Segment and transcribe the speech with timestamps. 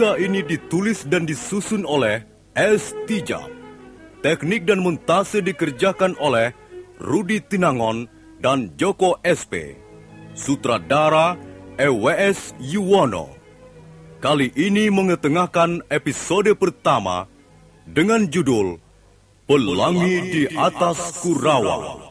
[0.00, 2.24] Cerita ini ditulis dan disusun oleh
[2.56, 2.96] S.
[3.04, 3.52] Tijab.
[4.24, 6.56] Teknik dan montase dikerjakan oleh
[6.96, 8.08] Rudi Tinangon
[8.40, 9.76] dan Joko SP.
[10.32, 11.36] Sutradara
[11.76, 13.28] EWS Yuwono.
[14.24, 17.28] Kali ini mengetengahkan episode pertama
[17.84, 18.80] dengan judul
[19.44, 22.09] Pelangi di Atas Kurawa.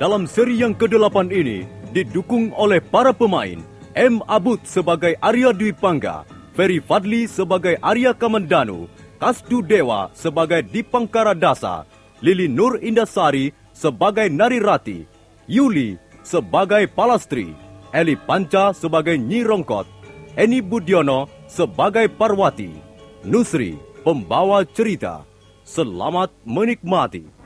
[0.00, 3.60] Dalam seri yang ke-8 ini didukung oleh para pemain
[3.92, 4.24] M.
[4.24, 6.24] Abud sebagai Arya Dwi Pangga,
[6.56, 8.88] Ferry Fadli sebagai Arya Kamandanu,
[9.20, 11.84] Kasdu Dewa sebagai Dipangkara Dasa,
[12.24, 15.04] Lili Nur Indasari sebagai Nari Rati,
[15.44, 17.52] Yuli sebagai Palastri,
[17.92, 19.84] Eli Panca sebagai Nyi Rongkot,
[20.32, 22.72] Eni Budiono sebagai Parwati,
[23.28, 25.28] Nusri pembawa cerita.
[25.60, 27.39] Selamat menikmati.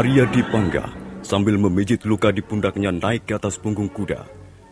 [0.00, 0.88] Arya Dipangga
[1.20, 4.24] sambil memijit luka di pundaknya naik ke atas punggung kuda.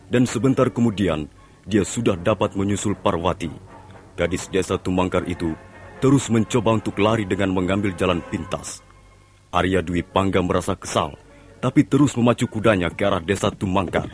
[0.09, 1.29] Dan sebentar kemudian,
[1.69, 3.53] dia sudah dapat menyusul Parwati.
[4.17, 5.53] Gadis desa Tumangkar itu
[6.01, 8.81] terus mencoba untuk lari dengan mengambil jalan pintas.
[9.53, 11.13] Arya Dwi Pangga merasa kesal,
[11.61, 14.09] tapi terus memacu kudanya ke arah desa Tumangkar.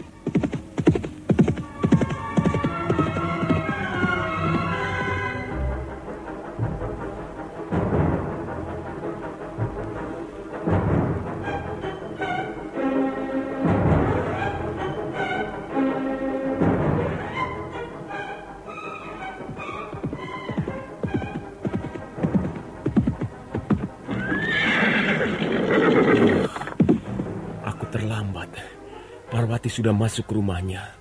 [29.76, 30.96] Sudah masuk ke rumahnya.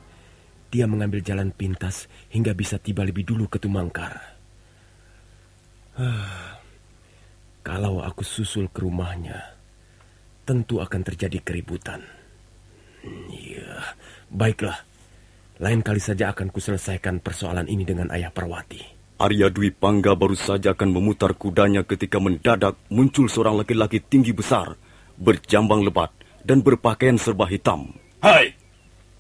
[0.75, 4.19] Dia mengambil jalan pintas hingga bisa tiba lebih dulu ke Tumangkar.
[5.95, 6.59] Ah,
[7.63, 9.55] kalau aku susul ke rumahnya,
[10.43, 12.03] tentu akan terjadi keributan.
[13.31, 13.95] Ya.
[14.27, 14.83] Baiklah.
[15.63, 18.83] Lain kali saja akan kuselesaikan persoalan ini dengan ayah Parwati.
[19.23, 24.75] Arya Dwi Pangga baru saja akan memutar kudanya ketika mendadak muncul seorang laki-laki tinggi besar,
[25.15, 26.11] berjambang lebat,
[26.43, 27.95] dan berpakaian serba hitam.
[28.19, 28.64] Hai,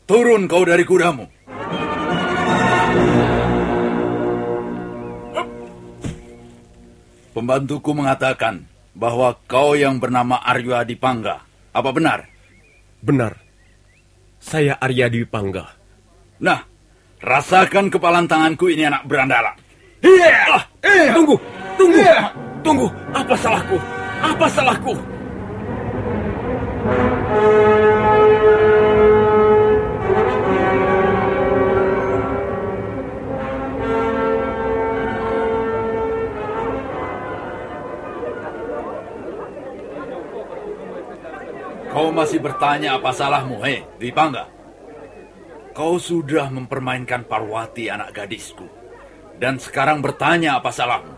[0.04, 1.26] turun kau dari kudamu.
[7.34, 8.62] Pembantuku mengatakan
[8.94, 11.42] bahwa kau yang bernama Arya Dipangga.
[11.74, 12.30] Apa benar?
[13.02, 13.34] Benar.
[14.38, 15.66] Saya Arya Dwi Pangga.
[16.38, 16.62] Nah,
[17.18, 19.50] rasakan kepalan tanganku ini anak berandala.
[19.98, 20.30] Iya!
[20.54, 21.34] Ah, eh, tunggu,
[21.74, 22.00] tunggu,
[22.62, 22.86] tunggu.
[23.10, 23.76] Apa salahku?
[24.22, 24.94] Apa salahku?
[27.34, 27.73] Kau
[42.24, 44.48] masih bertanya apa salahmu, hei, Dwi Pangga?
[45.76, 48.64] Kau sudah mempermainkan Parwati anak gadisku.
[49.36, 51.12] Dan sekarang bertanya apa salahmu?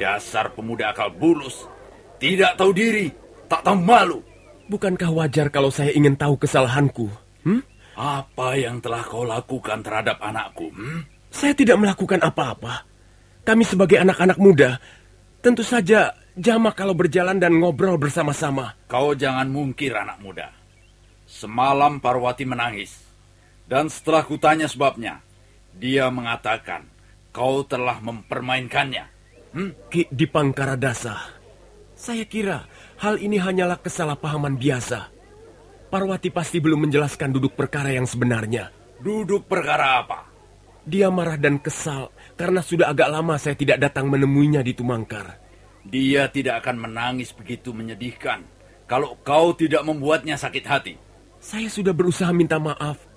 [0.00, 1.68] Dasar pemuda akal bulus.
[2.16, 3.12] Tidak tahu diri,
[3.44, 4.24] tak tahu malu.
[4.72, 7.12] Bukankah wajar kalau saya ingin tahu kesalahanku?
[7.44, 7.60] Hmm?
[7.92, 10.72] Apa yang telah kau lakukan terhadap anakku?
[10.72, 11.04] Hmm?
[11.28, 12.88] Saya tidak melakukan apa-apa.
[13.44, 14.80] Kami sebagai anak-anak muda,
[15.44, 18.78] tentu saja jamak kalau berjalan dan ngobrol bersama-sama.
[18.86, 20.54] Kau jangan mungkir anak muda.
[21.26, 22.94] Semalam Parwati menangis.
[23.68, 25.20] Dan setelah kutanya sebabnya,
[25.76, 26.88] dia mengatakan
[27.34, 29.04] kau telah mempermainkannya.
[29.52, 29.76] Hmm?
[29.92, 31.36] Ki Dipangkaradasa.
[31.98, 32.64] Saya kira
[33.02, 35.10] hal ini hanyalah kesalahpahaman biasa.
[35.92, 38.70] Parwati pasti belum menjelaskan duduk perkara yang sebenarnya.
[39.02, 40.28] Duduk perkara apa?
[40.88, 42.08] Dia marah dan kesal
[42.38, 45.47] karena sudah agak lama saya tidak datang menemuinya di Tumangkar.
[45.88, 48.44] Dia tidak akan menangis begitu menyedihkan
[48.84, 50.94] kalau kau tidak membuatnya sakit hati.
[51.40, 53.08] Saya sudah berusaha minta maaf.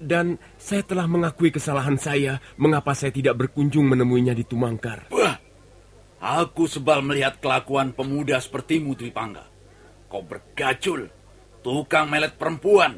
[0.00, 5.12] Dan saya telah mengakui kesalahan saya mengapa saya tidak berkunjung menemuinya di Tumangkar.
[5.12, 5.36] Wah,
[6.24, 9.44] aku sebal melihat kelakuan pemuda sepertimu, Dwi Pangga.
[10.08, 11.04] Kau bergacul,
[11.60, 12.96] tukang melet perempuan.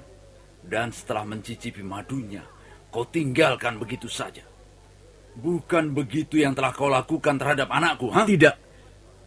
[0.63, 2.47] Dan setelah mencicipi madunya,
[2.95, 4.47] kau tinggalkan begitu saja.
[5.35, 8.23] Bukan begitu yang telah kau lakukan terhadap anakku, ha?
[8.23, 8.62] Tidak.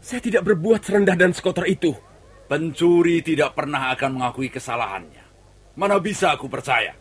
[0.06, 1.90] Saya tidak berbuat serendah dan sekotor itu.
[2.46, 5.26] Pencuri tidak pernah akan mengakui kesalahannya.
[5.74, 6.94] Mana bisa aku percaya?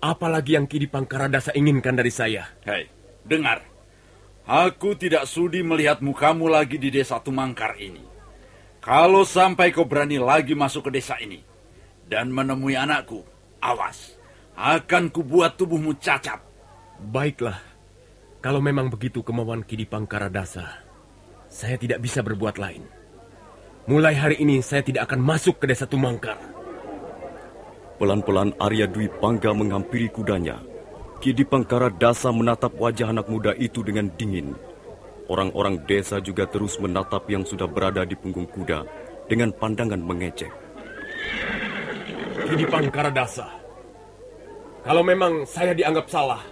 [0.00, 2.48] Apalagi yang Kidi Pangkaradasa inginkan dari saya.
[2.64, 2.88] Hei,
[3.28, 3.60] dengar.
[4.48, 8.00] Aku tidak sudi melihat mukamu lagi di desa Tumangkar ini.
[8.80, 11.44] Kalau sampai kau berani lagi masuk ke desa ini
[12.08, 13.20] dan menemui anakku,
[13.60, 14.16] awas.
[14.56, 16.40] Akan kubuat tubuhmu cacat.
[17.04, 17.60] Baiklah.
[18.40, 20.85] Kalau memang begitu kemauan Kidi Pangkaradasa,
[21.56, 22.84] saya tidak bisa berbuat lain.
[23.88, 26.36] Mulai hari ini saya tidak akan masuk ke desa Tumangkar.
[27.96, 30.60] Pelan-pelan Arya Dwi Pangga menghampiri kudanya.
[31.16, 34.52] Kidi Pangkara Dasa menatap wajah anak muda itu dengan dingin.
[35.32, 38.84] Orang-orang desa juga terus menatap yang sudah berada di punggung kuda
[39.24, 40.52] dengan pandangan mengecek.
[42.52, 43.48] Kidi Pangkara Dasa,
[44.84, 46.44] kalau memang saya dianggap salah,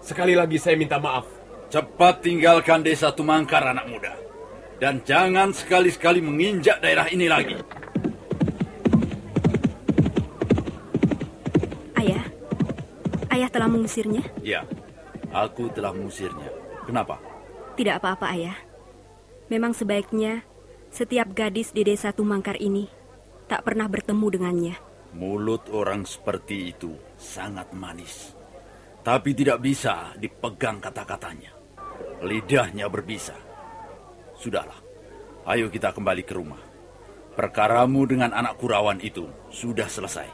[0.00, 1.28] sekali lagi saya minta maaf.
[1.68, 4.25] Cepat tinggalkan desa Tumangkar anak muda.
[4.76, 7.56] Dan jangan sekali-sekali menginjak daerah ini lagi.
[11.96, 12.24] Ayah,
[13.32, 14.20] ayah telah mengusirnya?
[14.44, 14.68] Ya,
[15.32, 16.52] aku telah mengusirnya.
[16.84, 17.16] Kenapa?
[17.72, 18.56] Tidak apa-apa, ayah.
[19.48, 20.44] Memang sebaiknya
[20.92, 22.84] setiap gadis di desa Tumangkar ini
[23.48, 24.74] tak pernah bertemu dengannya.
[25.16, 28.36] Mulut orang seperti itu sangat manis.
[29.00, 31.54] Tapi tidak bisa dipegang kata-katanya.
[32.20, 33.55] Lidahnya berbisa.
[34.36, 34.76] Sudahlah,
[35.48, 36.60] ayo kita kembali ke rumah.
[37.36, 40.28] Perkaramu dengan anak kurawan itu sudah selesai.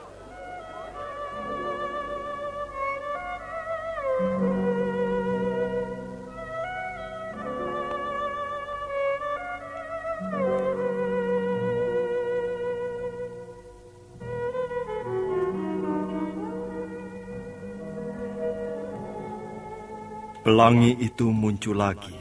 [20.42, 22.18] Pelangi itu muncul lagi,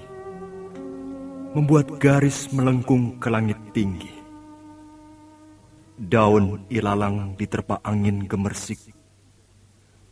[1.52, 4.12] membuat garis melengkung ke langit tinggi.
[6.00, 8.80] Daun ilalang diterpa angin gemersik,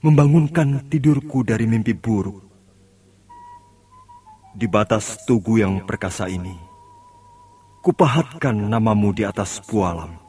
[0.03, 2.46] membangunkan tidurku dari mimpi buruk.
[4.53, 6.53] Di batas tugu yang perkasa ini,
[7.81, 10.19] kupahatkan namamu di atas pualam.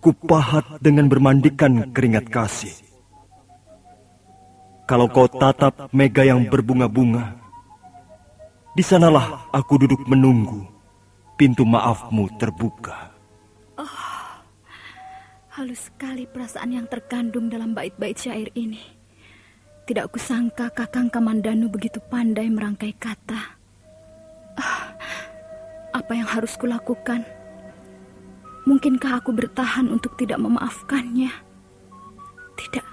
[0.00, 2.72] Kupahat dengan bermandikan keringat kasih.
[4.88, 7.39] Kalau kau tatap mega yang berbunga-bunga,
[8.70, 10.62] di sanalah aku duduk menunggu
[11.34, 13.10] pintu maafmu terbuka.
[15.50, 18.80] Halus sekali perasaan yang terkandung dalam bait-bait syair ini.
[19.82, 23.58] Tidak kusangka Kakang Kamandanu begitu pandai merangkai kata.
[24.56, 24.94] Ah,
[25.90, 27.26] apa yang harus kulakukan?
[28.62, 31.34] Mungkinkah aku bertahan untuk tidak memaafkannya?
[32.54, 32.86] Tidak,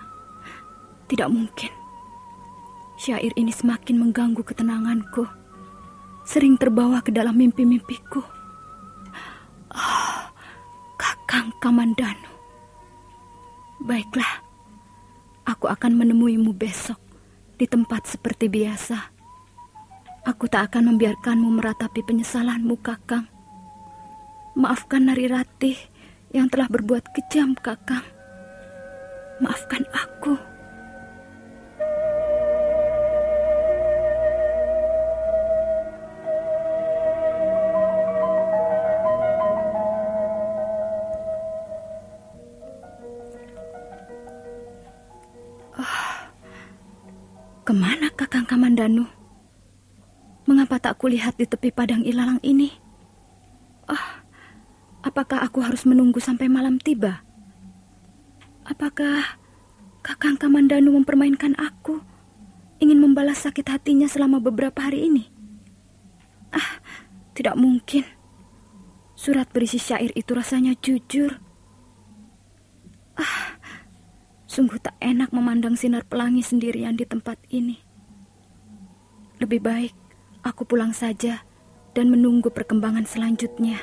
[1.13, 1.71] tidak mungkin.
[2.97, 5.46] Syair ini semakin mengganggu ketenanganku.
[6.27, 8.19] Sering terbawa ke dalam mimpi-mimpiku.
[9.71, 10.21] Oh,
[10.99, 12.27] Kakang Kamandanu.
[13.79, 14.43] Baiklah,
[15.47, 16.99] aku akan menemuimu besok
[17.55, 19.15] di tempat seperti biasa.
[20.27, 23.31] Aku tak akan membiarkanmu meratapi penyesalanmu, Kakang.
[24.59, 25.79] Maafkan Nari Ratih
[26.35, 28.03] yang telah berbuat kejam, Kakang.
[29.39, 30.56] Maafkan aku.
[47.67, 49.03] Ke mana Kakang Kamandanu?
[50.47, 52.71] Mengapa tak kulihat di tepi padang ilalang ini?
[53.91, 54.23] Ah,
[55.03, 57.27] apakah aku harus menunggu sampai malam tiba?
[58.63, 59.35] Apakah
[59.99, 61.99] Kakang Kamandanu mempermainkan aku?
[62.79, 65.27] Ingin membalas sakit hatinya selama beberapa hari ini?
[66.55, 66.79] Ah,
[67.35, 68.07] tidak mungkin.
[69.19, 71.35] Surat berisi syair itu rasanya jujur.
[73.19, 73.46] Ah,
[74.57, 77.77] Sungguh tak enak memandang sinar pelangi sendirian di tempat ini.
[79.37, 79.93] Lebih baik
[80.41, 81.45] aku pulang saja
[81.93, 83.77] dan menunggu perkembangan selanjutnya.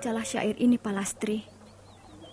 [0.00, 1.44] Bacalah syair ini, Palastri.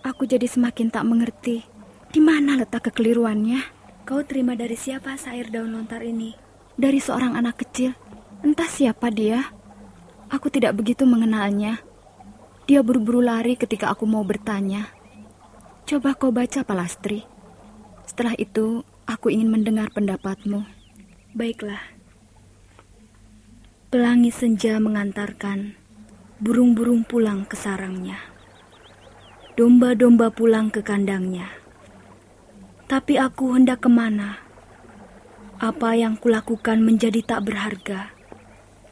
[0.00, 1.68] Aku jadi semakin tak mengerti
[2.08, 3.60] di mana letak kekeliruannya.
[4.08, 6.32] Kau terima dari siapa syair daun lontar ini?
[6.80, 7.92] Dari seorang anak kecil.
[8.40, 9.52] Entah siapa dia.
[10.32, 11.84] Aku tidak begitu mengenalnya.
[12.64, 14.88] Dia buru-buru lari ketika aku mau bertanya.
[15.84, 17.28] Coba kau baca, Palastri.
[18.08, 20.64] Setelah itu, aku ingin mendengar pendapatmu.
[21.36, 21.84] Baiklah.
[23.92, 25.76] Pelangi senja mengantarkan
[26.38, 28.14] burung-burung pulang ke sarangnya.
[29.58, 31.50] Domba-domba pulang ke kandangnya.
[32.86, 34.38] Tapi aku hendak ke mana?
[35.58, 38.14] Apa yang kulakukan menjadi tak berharga.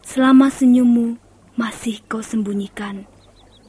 [0.03, 1.23] Selama senyummu
[1.55, 3.07] masih kau sembunyikan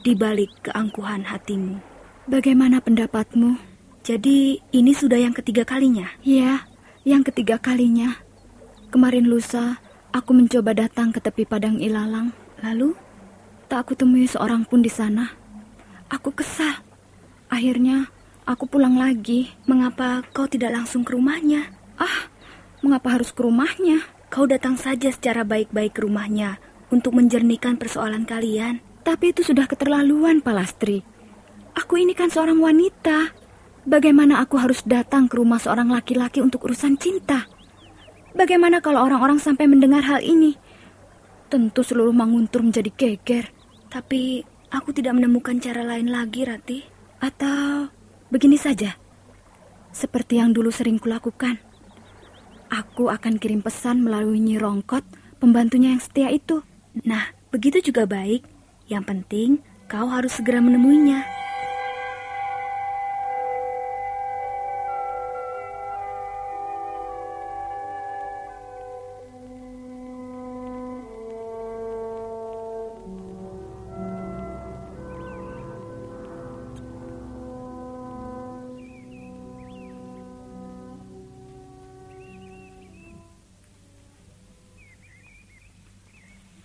[0.02, 1.78] di balik keangkuhan hatimu.
[2.26, 3.62] Bagaimana pendapatmu?
[4.02, 6.10] Jadi ini sudah yang ketiga kalinya?
[6.26, 6.66] Ya,
[7.06, 8.18] yang ketiga kalinya.
[8.90, 9.78] Kemarin lusa,
[10.10, 12.34] aku mencoba datang ke tepi padang ilalang.
[12.66, 13.07] Lalu?
[13.68, 15.28] Tak aku temui seorang pun di sana.
[16.08, 16.88] Aku kesal.
[17.52, 18.08] Akhirnya
[18.48, 19.52] aku pulang lagi.
[19.68, 21.68] Mengapa kau tidak langsung ke rumahnya?
[22.00, 22.32] Ah,
[22.80, 24.08] mengapa harus ke rumahnya?
[24.32, 28.80] Kau datang saja secara baik-baik ke rumahnya untuk menjernihkan persoalan kalian.
[29.04, 31.04] Tapi itu sudah keterlaluan, Palastri.
[31.76, 33.36] Aku ini kan seorang wanita.
[33.84, 37.52] Bagaimana aku harus datang ke rumah seorang laki-laki untuk urusan cinta?
[38.32, 40.56] Bagaimana kalau orang-orang sampai mendengar hal ini?
[41.52, 43.57] Tentu seluruh Manguntur menjadi geger.
[43.88, 46.80] Tapi aku tidak menemukan cara lain lagi, Rati.
[47.24, 47.90] Atau
[48.28, 49.00] begini saja.
[49.96, 51.58] Seperti yang dulu sering kulakukan.
[52.68, 55.08] Aku akan kirim pesan melalui Nyi Rongkot,
[55.40, 56.62] pembantunya yang setia itu.
[57.08, 58.44] Nah, begitu juga baik.
[58.92, 59.50] Yang penting
[59.88, 61.24] kau harus segera menemuinya.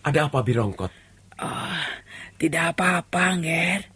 [0.03, 0.91] Ada apa, Birongkot?
[1.39, 1.83] Oh,
[2.43, 3.87] tidak apa-apa, Angger.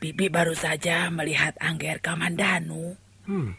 [0.00, 2.96] Bibi baru saja melihat Angger Kamandanu.
[3.28, 3.56] Hmm.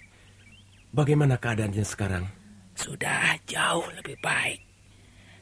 [0.89, 2.25] Bagaimana keadaannya sekarang?
[2.74, 4.62] Sudah jauh lebih baik.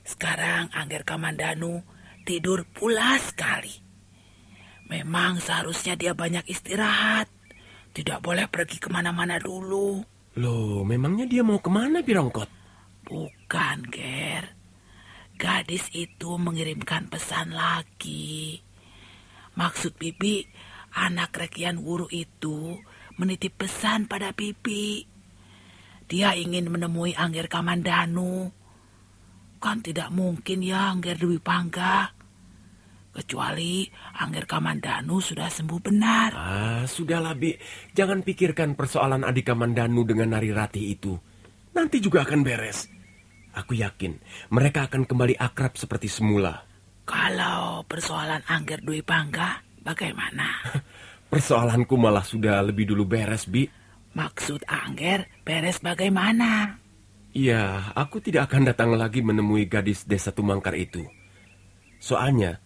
[0.04, 1.80] Sekarang Angger Kamandanu
[2.28, 3.72] tidur pulas sekali.
[4.92, 7.32] Memang seharusnya dia banyak istirahat.
[7.96, 10.04] Tidak boleh pergi ke mana-mana dulu.
[10.40, 12.50] Loh, memangnya dia mau ke mana, Birongkot?
[13.06, 14.62] Bukan, Ger.
[15.38, 18.62] Gadis itu mengirimkan pesan lagi.
[19.54, 20.46] Maksud Bibi,
[20.98, 22.78] anak Rekian Wuru itu
[23.18, 25.06] menitip pesan pada Pipi.
[26.10, 28.50] Dia ingin menemui Angger Kamandanu.
[29.58, 32.12] Kan tidak mungkin ya Angger Dwi Pangga.
[33.13, 33.86] Kecuali
[34.18, 36.30] Angger Kamandanu sudah sembuh benar.
[36.34, 37.54] Ah, sudahlah, Bi.
[37.94, 41.13] Jangan pikirkan persoalan adik Kamandanu dengan Nari Rati itu.
[41.78, 42.90] Nanti juga akan beres.
[43.53, 44.17] Aku yakin
[44.50, 46.65] mereka akan kembali akrab seperti semula.
[47.03, 50.48] Kalau persoalan Angger Dwi Pangga, bagaimana?
[51.33, 53.67] Persoalanku malah sudah lebih dulu beres, Bi.
[54.13, 56.77] Maksud Angger beres bagaimana?
[57.33, 61.01] Iya, aku tidak akan datang lagi menemui gadis desa Tumangkar itu.
[61.98, 62.62] Soalnya,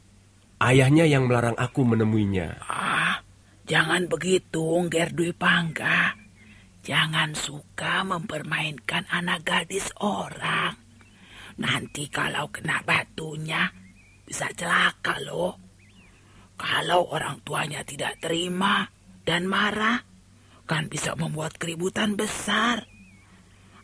[0.59, 2.59] ayahnya yang melarang aku menemuinya.
[2.67, 3.23] Ah,
[3.63, 6.26] jangan begitu, Angger Dwi Pangga.
[6.87, 10.71] Jangan suka mempermainkan anak gadis orang.
[11.59, 13.67] Nanti kalau kena batunya,
[14.23, 15.59] bisa celaka loh.
[16.55, 18.87] Kalau orang tuanya tidak terima
[19.27, 19.99] dan marah,
[20.63, 22.87] kan bisa membuat keributan besar.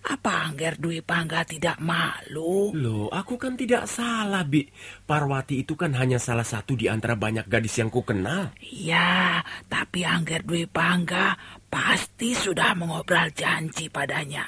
[0.03, 2.75] Apa Angger Dwi Pangga tidak malu?
[2.75, 4.67] Loh, aku kan tidak salah, Bi.
[5.07, 8.51] Parwati itu kan hanya salah satu di antara banyak gadis yang ku kenal.
[8.59, 9.39] Iya,
[9.71, 11.39] tapi Angger Dwi Pangga
[11.71, 14.43] pasti sudah mengobrol janji padanya.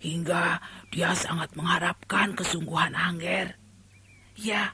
[0.00, 0.56] Hingga
[0.88, 3.60] dia sangat mengharapkan kesungguhan Angger.
[4.40, 4.72] Ya,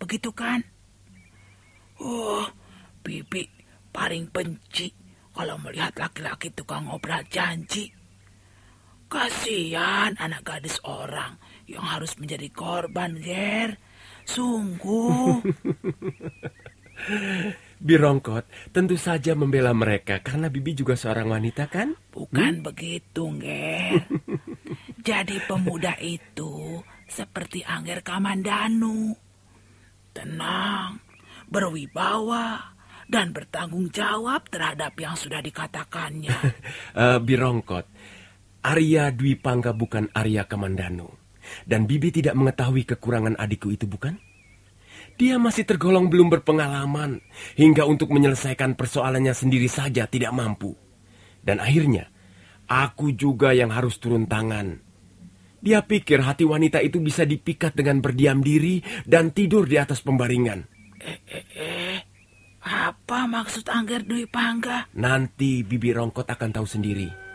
[0.00, 0.64] begitu kan?
[2.00, 2.48] Oh,
[3.04, 3.44] Bibi
[3.92, 4.88] paling benci
[5.36, 8.01] kalau melihat laki-laki tukang ngobrol janji.
[9.12, 11.36] Kasihan anak gadis orang
[11.68, 13.76] yang harus menjadi korban, Ger.
[14.24, 15.44] Sungguh.
[17.82, 21.92] Birongkot tentu saja membela mereka karena Bibi juga seorang wanita kan?
[22.08, 24.00] Bukan begitu, Ger.
[25.08, 29.12] Jadi pemuda itu seperti Angger Kamandanu.
[30.16, 31.04] Tenang,
[31.52, 32.72] berwibawa,
[33.12, 36.32] dan bertanggung jawab terhadap yang sudah dikatakannya.
[36.92, 37.88] Eh, Birongkot,
[38.62, 41.10] Arya Dwi Pangga bukan Arya Kamandanu.
[41.66, 44.14] Dan Bibi tidak mengetahui kekurangan adikku itu bukan?
[45.18, 47.20] Dia masih tergolong belum berpengalaman
[47.58, 50.78] hingga untuk menyelesaikan persoalannya sendiri saja tidak mampu.
[51.42, 52.08] Dan akhirnya,
[52.70, 54.78] aku juga yang harus turun tangan.
[55.62, 60.66] Dia pikir hati wanita itu bisa dipikat dengan berdiam diri dan tidur di atas pembaringan.
[61.02, 61.98] Eh, eh, eh.
[62.62, 64.86] Apa maksud Angger Dwi Pangga?
[64.94, 67.31] Nanti Bibi Rongkot akan tahu sendiri.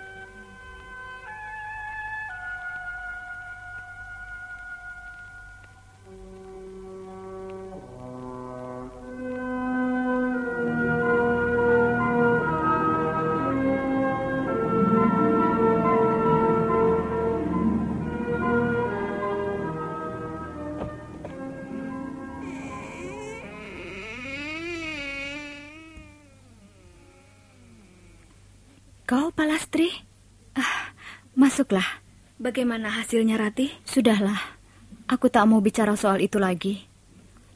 [32.67, 33.71] Bagaimana hasilnya, Rati?
[33.87, 34.59] Sudahlah.
[35.07, 36.83] Aku tak mau bicara soal itu lagi.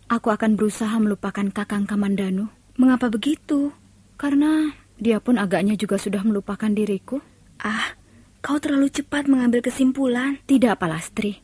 [0.08, 2.48] Aku akan berusaha melupakan Kakang Kamandanu.
[2.80, 3.76] Mengapa begitu?
[4.16, 7.20] Karena dia pun agaknya juga sudah melupakan diriku.
[7.60, 8.00] Ah,
[8.40, 10.40] kau terlalu cepat mengambil kesimpulan.
[10.48, 11.44] Tidak, Palastri.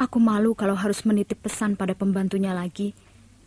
[0.00, 2.96] Aku malu kalau harus menitip pesan pada pembantunya lagi.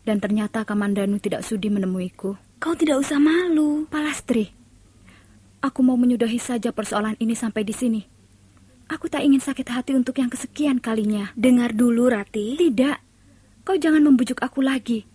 [0.06, 2.38] Dan ternyata Kamandanu tidak sudi menemuiku.
[2.62, 3.90] Kau tidak usah malu.
[3.90, 4.54] Palastri,
[5.58, 8.19] aku mau menyudahi saja persoalan ini sampai di sini.
[8.90, 11.30] Aku tak ingin sakit hati untuk yang kesekian kalinya.
[11.38, 12.58] Dengar dulu, Rati.
[12.58, 12.98] Tidak,
[13.62, 15.06] kau jangan membujuk aku lagi.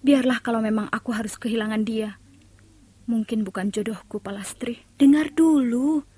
[0.00, 2.16] Biarlah kalau memang aku harus kehilangan dia.
[3.04, 4.80] Mungkin bukan jodohku, Palastri.
[4.96, 6.08] Dengar dulu.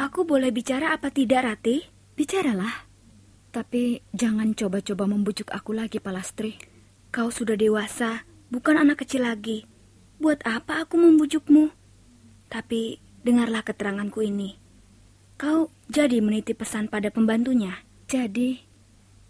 [0.00, 1.84] Aku boleh bicara apa tidak, Rati?
[2.16, 2.88] Bicaralah.
[3.52, 6.56] Tapi jangan coba-coba membujuk aku lagi, Palastri.
[7.12, 9.68] Kau sudah dewasa, bukan anak kecil lagi.
[10.16, 11.68] Buat apa aku membujukmu?
[12.48, 14.63] Tapi dengarlah keteranganku ini.
[15.44, 17.84] Kau jadi menitip pesan pada pembantunya.
[18.08, 18.64] Jadi,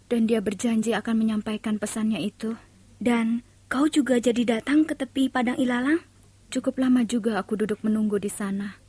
[0.07, 2.55] dan dia berjanji akan menyampaikan pesannya itu.
[3.03, 5.99] Dan kau juga jadi datang ke tepi padang ilalang?
[6.47, 8.79] Cukup lama juga aku duduk menunggu di sana.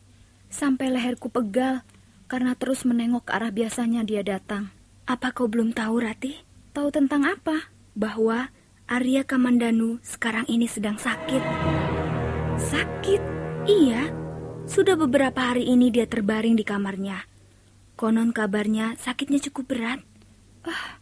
[0.55, 1.83] Sampai leherku pegal
[2.31, 4.71] karena terus menengok ke arah biasanya dia datang.
[5.11, 6.47] Apa kau belum tahu, Rati?
[6.79, 7.75] Tahu tentang apa?
[7.99, 8.55] Bahwa
[8.87, 11.43] Arya Kamandanu sekarang ini sedang sakit.
[12.55, 13.21] Sakit?
[13.67, 14.15] Iya,
[14.67, 17.23] sudah beberapa hari ini dia terbaring di kamarnya.
[17.97, 20.01] Konon kabarnya sakitnya cukup berat.
[20.67, 20.99] Ah,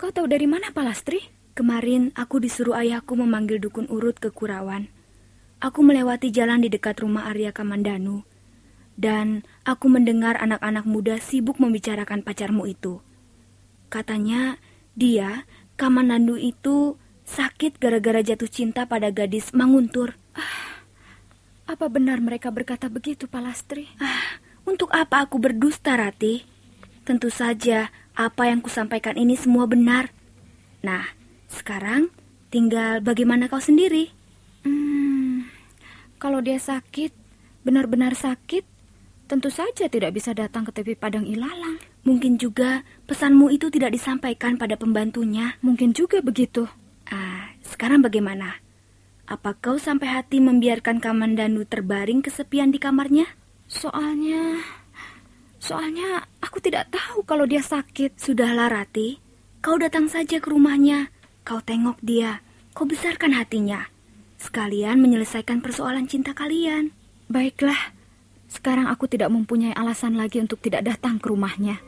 [0.00, 1.20] kau tahu dari mana, Palastri?
[1.52, 4.88] Kemarin aku disuruh ayahku memanggil dukun urut ke Kurawan.
[5.62, 8.26] Aku melewati jalan di dekat rumah Arya Kamandanu.
[8.96, 13.04] Dan aku mendengar anak-anak muda sibuk membicarakan pacarmu itu.
[13.92, 14.56] Katanya
[14.96, 15.44] dia,
[15.76, 16.96] Kamandanu itu
[17.28, 20.16] sakit gara-gara jatuh cinta pada gadis Manguntur.
[20.32, 20.65] Ah,
[21.66, 23.90] Apa benar mereka berkata begitu, Palastri?
[23.98, 26.46] Ah, untuk apa aku berdusta, Rati?
[27.02, 30.14] Tentu saja apa yang kusampaikan ini semua benar.
[30.86, 31.02] Nah,
[31.50, 32.14] sekarang
[32.54, 34.14] tinggal bagaimana kau sendiri?
[34.62, 35.50] Hmm,
[36.22, 37.10] kalau dia sakit,
[37.66, 38.62] benar-benar sakit,
[39.26, 41.82] tentu saja tidak bisa datang ke tepi padang ilalang.
[42.06, 45.58] Mungkin juga pesanmu itu tidak disampaikan pada pembantunya.
[45.66, 46.70] Mungkin juga begitu.
[47.10, 48.65] Ah, sekarang bagaimana?
[49.26, 53.26] Apa kau sampai hati membiarkan Kamandanu terbaring kesepian di kamarnya?
[53.66, 54.62] Soalnya...
[55.58, 58.22] Soalnya aku tidak tahu kalau dia sakit.
[58.22, 59.18] Sudahlah Rati,
[59.58, 61.10] kau datang saja ke rumahnya.
[61.42, 62.38] Kau tengok dia,
[62.70, 63.90] kau besarkan hatinya.
[64.38, 66.94] Sekalian menyelesaikan persoalan cinta kalian.
[67.26, 67.98] Baiklah,
[68.46, 71.82] sekarang aku tidak mempunyai alasan lagi untuk tidak datang ke rumahnya.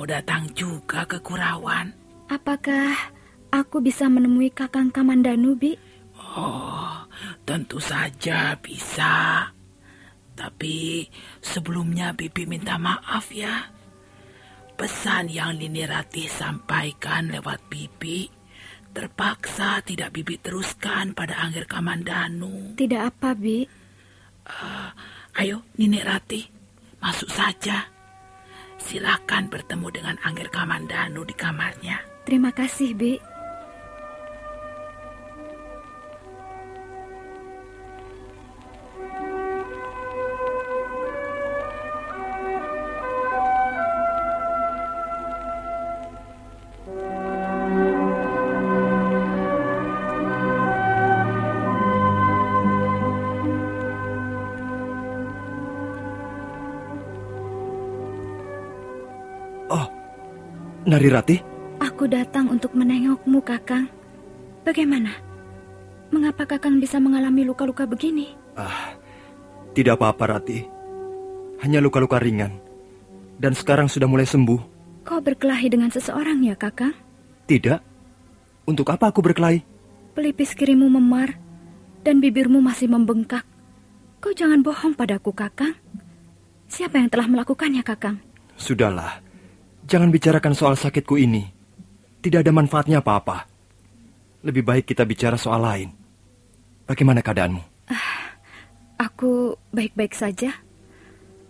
[0.00, 1.92] Kau mau datang juga ke Kurawan.
[2.32, 3.12] Apakah
[3.52, 5.76] aku bisa menemui Kakang Kamandanu, Bi?
[6.16, 7.04] Oh,
[7.44, 9.44] tentu saja bisa.
[10.32, 11.04] Tapi
[11.44, 13.68] sebelumnya Bibi minta maaf ya.
[14.72, 18.24] Pesan yang Lini Ratih sampaikan lewat Bibi
[18.96, 22.72] terpaksa tidak Bibi teruskan pada Angger Kamandanu.
[22.72, 23.68] Tidak apa, Bi.
[24.48, 24.88] Uh,
[25.36, 26.48] ayo, Nini Ratih,
[27.04, 27.99] masuk saja.
[28.80, 32.00] Silakan bertemu dengan Angger Kamandanu di kamarnya.
[32.24, 33.29] Terima kasih, Bi.
[60.90, 61.36] Nari Rati?
[61.78, 63.86] Aku datang untuk menengokmu, Kakang.
[64.66, 65.14] Bagaimana?
[66.10, 68.34] Mengapa Kakang bisa mengalami luka-luka begini?
[68.58, 68.98] Ah,
[69.70, 70.66] tidak apa-apa, Rati.
[71.62, 72.58] Hanya luka-luka ringan.
[73.38, 74.60] Dan sekarang sudah mulai sembuh.
[75.06, 76.98] Kau berkelahi dengan seseorang ya, Kakang?
[77.46, 77.78] Tidak.
[78.66, 79.62] Untuk apa aku berkelahi?
[80.18, 81.38] Pelipis kirimu memar
[82.02, 83.46] dan bibirmu masih membengkak.
[84.18, 85.78] Kau jangan bohong padaku, Kakang.
[86.66, 88.18] Siapa yang telah melakukannya, Kakang?
[88.58, 89.29] Sudahlah.
[89.90, 91.50] Jangan bicarakan soal sakitku ini.
[92.22, 93.42] Tidak ada manfaatnya apa-apa.
[94.46, 95.90] Lebih baik kita bicara soal lain.
[96.86, 97.90] Bagaimana keadaanmu?
[97.90, 98.38] Ah,
[99.02, 100.54] aku baik-baik saja.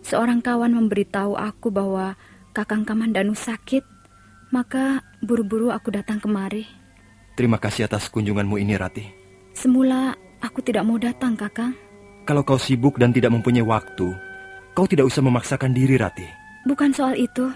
[0.00, 2.16] Seorang kawan memberitahu aku bahwa
[2.57, 3.85] Kakang Kamandanu sakit,
[4.57, 6.64] maka buru-buru aku datang kemari.
[7.37, 9.05] Terima kasih atas kunjunganmu ini, Rati.
[9.53, 11.76] Semula aku tidak mau datang, Kakang.
[12.24, 14.16] Kalau kau sibuk dan tidak mempunyai waktu,
[14.72, 16.24] kau tidak usah memaksakan diri, Rati.
[16.64, 17.53] Bukan soal itu.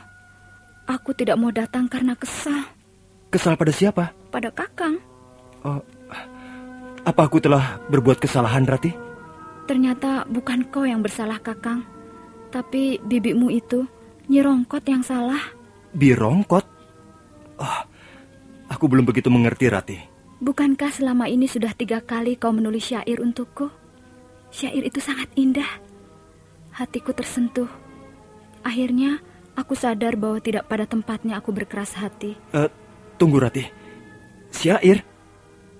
[0.84, 2.68] Aku tidak mau datang karena kesal.
[3.32, 4.12] Kesal pada siapa?
[4.28, 5.00] Pada Kakang.
[5.64, 5.80] Oh,
[7.04, 8.92] apa aku telah berbuat kesalahan, Rati?
[9.64, 11.84] Ternyata bukan kau yang bersalah, Kakang.
[12.52, 13.88] Tapi bibimu itu,
[14.24, 15.40] Nyirongkot yang salah.
[15.92, 16.64] Birongkot?
[17.60, 17.80] Oh,
[18.72, 19.98] aku belum begitu mengerti, Rati.
[20.40, 23.68] Bukankah selama ini sudah tiga kali kau menulis syair untukku?
[24.48, 25.68] Syair itu sangat indah.
[26.72, 27.68] Hatiku tersentuh.
[28.64, 29.20] Akhirnya,
[29.54, 32.34] Aku sadar bahwa tidak pada tempatnya aku berkeras hati.
[32.50, 32.66] Uh,
[33.14, 33.62] tunggu Rati.
[34.50, 35.06] Syair?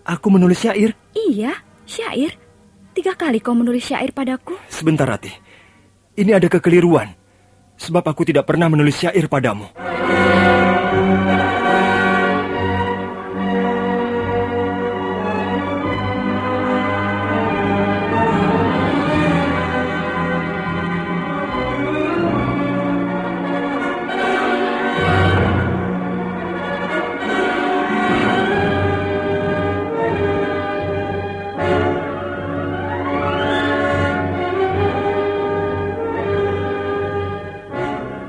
[0.07, 0.95] Aku menulis syair?
[1.11, 2.39] Iya, syair.
[2.95, 4.55] Tiga kali kau menulis syair padaku.
[4.71, 5.31] Sebentar Rati.
[6.15, 7.11] Ini ada kekeliruan.
[7.75, 9.67] Sebab aku tidak pernah menulis syair padamu.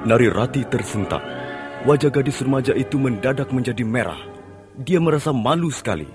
[0.05, 1.17] Nari Rati tersentak.
[1.81, 4.21] Wajah gadis remaja itu mendadak menjadi merah.
[4.77, 6.05] Dia merasa malu sekali.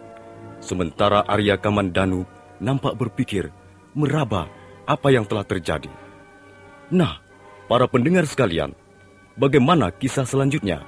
[0.62, 2.22] Sementara Arya Kamandanu
[2.62, 3.50] nampak berpikir,
[3.98, 4.46] meraba
[4.86, 5.90] apa yang telah terjadi.
[6.94, 7.18] Nah,
[7.66, 8.78] para pendengar sekalian,
[9.34, 10.86] bagaimana kisah selanjutnya?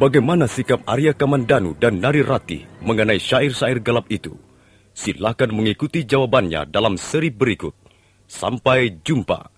[0.00, 4.32] Bagaimana sikap Arya Kamandanu dan Nari Rati mengenai syair-syair gelap itu?
[4.96, 7.76] Silakan mengikuti jawabannya dalam seri berikut.
[8.24, 9.57] Sampai jumpa.